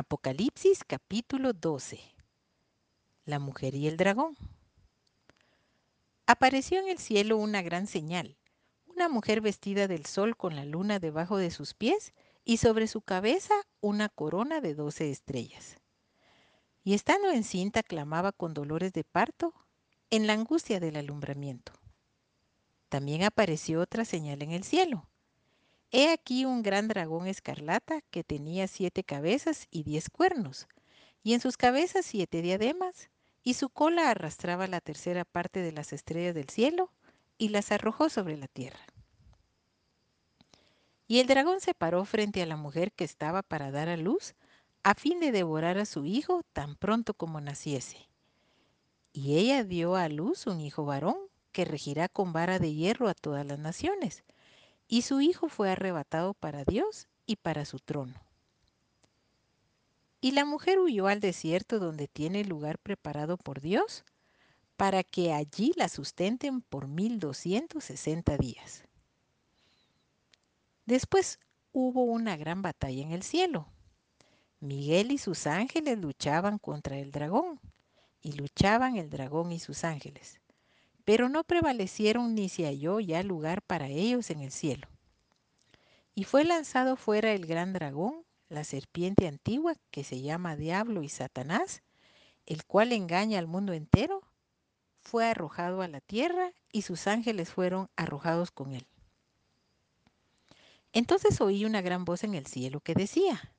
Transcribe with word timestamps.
Apocalipsis 0.00 0.84
capítulo 0.84 1.54
12. 1.54 1.98
La 3.24 3.40
mujer 3.40 3.74
y 3.74 3.88
el 3.88 3.96
dragón. 3.96 4.36
Apareció 6.24 6.78
en 6.78 6.86
el 6.86 6.98
cielo 6.98 7.36
una 7.36 7.62
gran 7.62 7.88
señal, 7.88 8.36
una 8.86 9.08
mujer 9.08 9.40
vestida 9.40 9.88
del 9.88 10.06
sol 10.06 10.36
con 10.36 10.54
la 10.54 10.64
luna 10.64 11.00
debajo 11.00 11.36
de 11.36 11.50
sus 11.50 11.74
pies 11.74 12.12
y 12.44 12.58
sobre 12.58 12.86
su 12.86 13.00
cabeza 13.00 13.54
una 13.80 14.08
corona 14.08 14.60
de 14.60 14.76
doce 14.76 15.10
estrellas. 15.10 15.78
Y 16.84 16.94
estando 16.94 17.32
encinta 17.32 17.82
clamaba 17.82 18.30
con 18.30 18.54
dolores 18.54 18.92
de 18.92 19.02
parto 19.02 19.52
en 20.10 20.28
la 20.28 20.34
angustia 20.34 20.78
del 20.78 20.94
alumbramiento. 20.94 21.72
También 22.88 23.24
apareció 23.24 23.80
otra 23.80 24.04
señal 24.04 24.42
en 24.42 24.52
el 24.52 24.62
cielo 24.62 25.08
He 25.90 26.12
aquí 26.12 26.44
un 26.44 26.62
gran 26.62 26.86
dragón 26.86 27.26
escarlata 27.26 28.02
que 28.10 28.22
tenía 28.22 28.68
siete 28.68 29.04
cabezas 29.04 29.68
y 29.70 29.84
diez 29.84 30.10
cuernos, 30.10 30.68
y 31.22 31.32
en 31.32 31.40
sus 31.40 31.56
cabezas 31.56 32.04
siete 32.04 32.42
diademas, 32.42 33.08
y 33.42 33.54
su 33.54 33.70
cola 33.70 34.10
arrastraba 34.10 34.66
la 34.66 34.82
tercera 34.82 35.24
parte 35.24 35.60
de 35.60 35.72
las 35.72 35.94
estrellas 35.94 36.34
del 36.34 36.50
cielo 36.50 36.90
y 37.38 37.48
las 37.48 37.72
arrojó 37.72 38.10
sobre 38.10 38.36
la 38.36 38.48
tierra. 38.48 38.80
Y 41.06 41.20
el 41.20 41.26
dragón 41.26 41.60
se 41.60 41.72
paró 41.72 42.04
frente 42.04 42.42
a 42.42 42.46
la 42.46 42.56
mujer 42.56 42.92
que 42.92 43.04
estaba 43.04 43.42
para 43.42 43.70
dar 43.70 43.88
a 43.88 43.96
luz, 43.96 44.34
a 44.82 44.94
fin 44.94 45.20
de 45.20 45.32
devorar 45.32 45.78
a 45.78 45.86
su 45.86 46.04
hijo 46.04 46.42
tan 46.52 46.76
pronto 46.76 47.14
como 47.14 47.40
naciese. 47.40 48.10
Y 49.14 49.38
ella 49.38 49.64
dio 49.64 49.96
a 49.96 50.10
luz 50.10 50.46
un 50.46 50.60
hijo 50.60 50.84
varón, 50.84 51.16
que 51.52 51.64
regirá 51.64 52.10
con 52.10 52.34
vara 52.34 52.58
de 52.58 52.74
hierro 52.74 53.08
a 53.08 53.14
todas 53.14 53.46
las 53.46 53.58
naciones 53.58 54.22
y 54.88 55.02
su 55.02 55.20
hijo 55.20 55.50
fue 55.50 55.70
arrebatado 55.70 56.32
para 56.32 56.64
Dios 56.64 57.08
y 57.26 57.36
para 57.36 57.66
su 57.66 57.78
trono. 57.78 58.14
Y 60.20 60.32
la 60.32 60.46
mujer 60.46 60.80
huyó 60.80 61.06
al 61.06 61.20
desierto 61.20 61.78
donde 61.78 62.08
tiene 62.08 62.42
lugar 62.44 62.78
preparado 62.78 63.36
por 63.36 63.60
Dios, 63.60 64.04
para 64.76 65.04
que 65.04 65.32
allí 65.32 65.72
la 65.76 65.88
sustenten 65.88 66.62
por 66.62 66.88
mil 66.88 67.20
doscientos 67.20 67.84
sesenta 67.84 68.36
días. 68.36 68.84
Después 70.86 71.38
hubo 71.72 72.04
una 72.04 72.36
gran 72.36 72.62
batalla 72.62 73.02
en 73.02 73.12
el 73.12 73.22
cielo. 73.22 73.68
Miguel 74.60 75.12
y 75.12 75.18
sus 75.18 75.46
ángeles 75.46 75.98
luchaban 75.98 76.58
contra 76.58 76.98
el 76.98 77.12
dragón, 77.12 77.60
y 78.22 78.32
luchaban 78.32 78.96
el 78.96 79.10
dragón 79.10 79.52
y 79.52 79.60
sus 79.60 79.84
ángeles 79.84 80.40
pero 81.08 81.30
no 81.30 81.42
prevalecieron 81.42 82.34
ni 82.34 82.50
se 82.50 82.64
halló 82.64 83.00
ya 83.00 83.22
lugar 83.22 83.62
para 83.62 83.88
ellos 83.88 84.28
en 84.28 84.42
el 84.42 84.52
cielo. 84.52 84.88
Y 86.14 86.24
fue 86.24 86.44
lanzado 86.44 86.96
fuera 86.96 87.32
el 87.32 87.46
gran 87.46 87.72
dragón, 87.72 88.26
la 88.50 88.62
serpiente 88.62 89.26
antigua, 89.26 89.74
que 89.90 90.04
se 90.04 90.20
llama 90.20 90.54
Diablo 90.54 91.02
y 91.02 91.08
Satanás, 91.08 91.80
el 92.44 92.66
cual 92.66 92.92
engaña 92.92 93.38
al 93.38 93.46
mundo 93.46 93.72
entero, 93.72 94.20
fue 95.00 95.24
arrojado 95.24 95.80
a 95.80 95.88
la 95.88 96.02
tierra 96.02 96.52
y 96.72 96.82
sus 96.82 97.06
ángeles 97.06 97.48
fueron 97.48 97.88
arrojados 97.96 98.50
con 98.50 98.74
él. 98.74 98.86
Entonces 100.92 101.40
oí 101.40 101.64
una 101.64 101.80
gran 101.80 102.04
voz 102.04 102.22
en 102.22 102.34
el 102.34 102.44
cielo 102.44 102.80
que 102.80 102.92
decía, 102.92 103.54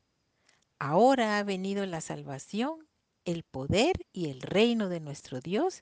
Ahora 0.78 1.40
ha 1.40 1.44
venido 1.44 1.84
la 1.88 2.02
salvación, 2.02 2.88
el 3.26 3.42
poder 3.42 4.06
y 4.14 4.30
el 4.30 4.44
reino 4.44 4.88
de 4.88 5.00
nuestro 5.00 5.40
Dios 5.40 5.82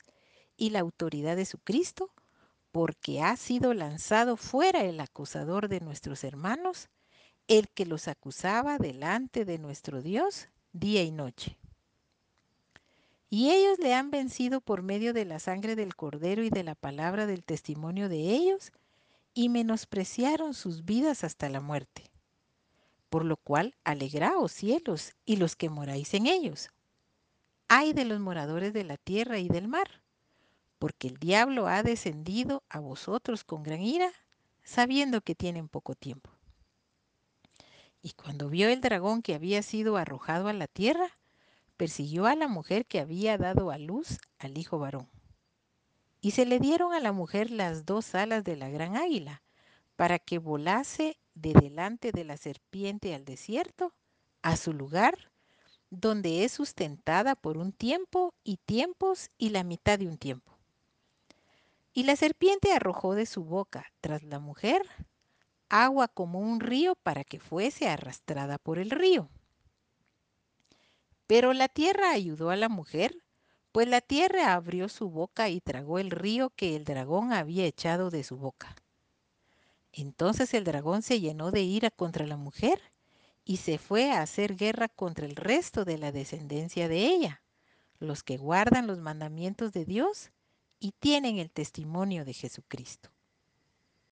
y 0.58 0.72
la 0.72 0.80
autoridad 0.80 1.36
de 1.36 1.45
su 1.45 1.59
Cristo, 1.59 2.11
porque 2.72 3.22
ha 3.22 3.36
sido 3.38 3.73
lanzado 3.73 4.36
fuera 4.36 4.83
el 4.83 4.99
acusador 4.99 5.69
de 5.69 5.80
nuestros 5.80 6.23
hermanos, 6.23 6.89
el 7.47 7.69
que 7.69 7.86
los 7.86 8.08
acusaba 8.08 8.77
delante 8.77 9.45
de 9.45 9.58
nuestro 9.58 10.02
Dios 10.02 10.49
día 10.73 11.03
y 11.03 11.11
noche. 11.11 11.58
Y 13.30 13.52
ellos 13.52 13.77
le 13.80 13.94
han 13.94 14.09
vencido 14.11 14.61
por 14.61 14.81
medio 14.81 15.14
de 15.14 15.25
la 15.25 15.39
sangre 15.39 15.75
del 15.75 15.95
cordero 15.95 16.44
y 16.44 16.49
de 16.49 16.64
la 16.64 16.75
palabra 16.75 17.25
del 17.25 17.43
testimonio 17.43 18.10
de 18.10 18.31
ellos, 18.31 18.71
y 19.33 19.49
menospreciaron 19.49 20.54
sus 20.54 20.83
vidas 20.83 21.23
hasta 21.23 21.48
la 21.49 21.61
muerte. 21.61 22.04
Por 23.10 23.23
lo 23.23 23.37
cual, 23.37 23.76
alegraos 23.83 24.52
cielos 24.52 25.14
y 25.26 25.36
los 25.36 25.55
que 25.55 25.70
moráis 25.70 26.14
en 26.15 26.26
ellos. 26.26 26.70
Ay 27.67 27.93
de 27.93 28.05
los 28.05 28.20
moradores 28.20 28.73
de 28.73 28.83
la 28.83 28.98
tierra 28.98 29.39
y 29.39 29.48
del 29.48 29.67
mar 29.67 30.02
porque 30.80 31.08
el 31.08 31.17
diablo 31.17 31.67
ha 31.67 31.83
descendido 31.83 32.64
a 32.70 32.80
vosotros 32.80 33.43
con 33.43 33.64
gran 33.64 33.82
ira, 33.82 34.11
sabiendo 34.64 35.21
que 35.21 35.36
tienen 35.36 35.70
poco 35.70 35.95
tiempo. 35.95 36.30
Y 38.02 38.11
cuando 38.11 38.49
vio 38.49 38.70
el 38.70 38.82
dragón 38.82 39.21
que 39.21 39.36
había 39.36 39.64
sido 39.64 39.98
arrojado 39.98 40.48
a 40.48 40.54
la 40.54 40.67
tierra, 40.67 41.17
persiguió 41.77 42.26
a 42.26 42.36
la 42.36 42.48
mujer 42.48 42.86
que 42.86 42.99
había 42.99 43.37
dado 43.37 43.71
a 43.71 43.77
luz 43.77 44.20
al 44.39 44.58
hijo 44.58 44.80
varón. 44.80 45.10
Y 46.21 46.32
se 46.32 46.45
le 46.45 46.60
dieron 46.60 46.93
a 46.93 46.99
la 46.99 47.11
mujer 47.11 47.52
las 47.52 47.86
dos 47.86 48.16
alas 48.16 48.43
de 48.43 48.55
la 48.55 48.70
gran 48.70 48.98
águila, 48.98 49.43
para 49.95 50.20
que 50.20 50.37
volase 50.37 51.17
de 51.33 51.54
delante 51.54 52.11
de 52.11 52.23
la 52.23 52.37
serpiente 52.37 53.14
al 53.16 53.26
desierto, 53.26 53.93
a 54.42 54.58
su 54.58 54.73
lugar, 54.73 55.32
donde 55.89 56.43
es 56.43 56.52
sustentada 56.52 57.36
por 57.36 57.58
un 57.58 57.71
tiempo 57.71 58.33
y 58.43 58.58
tiempos 58.58 59.30
y 59.37 59.49
la 59.49 59.64
mitad 59.64 59.99
de 59.99 60.08
un 60.08 60.17
tiempo. 60.17 60.56
Y 61.97 62.03
la 62.03 62.15
serpiente 62.15 62.73
arrojó 62.73 63.15
de 63.15 63.25
su 63.25 63.43
boca 63.43 63.91
tras 64.02 64.21
la 64.21 64.37
mujer 64.37 64.83
agua 65.67 66.08
como 66.08 66.39
un 66.39 66.59
río 66.59 66.93
para 66.93 67.23
que 67.23 67.39
fuese 67.39 67.89
arrastrada 67.89 68.59
por 68.59 68.77
el 68.77 68.91
río. 68.91 69.31
Pero 71.25 71.53
la 71.53 71.67
tierra 71.67 72.11
ayudó 72.11 72.52
a 72.52 72.55
la 72.55 72.69
mujer, 72.69 73.23
pues 73.71 73.87
la 73.87 74.02
tierra 74.02 74.53
abrió 74.53 74.89
su 74.89 75.09
boca 75.09 75.49
y 75.49 75.59
tragó 75.59 75.97
el 75.97 76.11
río 76.11 76.52
que 76.52 76.75
el 76.75 76.86
dragón 76.86 77.33
había 77.33 77.65
echado 77.65 78.11
de 78.11 78.23
su 78.23 78.37
boca. 78.37 78.75
Entonces 79.91 80.53
el 80.53 80.65
dragón 80.65 81.02
se 81.02 81.19
llenó 81.19 81.49
de 81.49 81.63
ira 81.63 81.89
contra 81.89 82.27
la 82.27 82.37
mujer 82.37 82.80
y 83.43 83.57
se 83.57 83.80
fue 83.80 84.11
a 84.11 84.21
hacer 84.21 84.55
guerra 84.55 84.87
contra 84.87 85.25
el 85.25 85.36
resto 85.36 85.83
de 85.83 85.97
la 85.97 86.11
descendencia 86.11 86.89
de 86.89 87.07
ella, 87.07 87.41
los 87.97 88.21
que 88.21 88.37
guardan 88.37 88.86
los 88.86 88.99
mandamientos 88.99 89.73
de 89.73 89.83
Dios 89.83 90.30
y 90.80 90.92
tienen 90.93 91.39
el 91.39 91.52
testimonio 91.52 92.26
de 92.26 92.33
Jesucristo. 92.33 93.10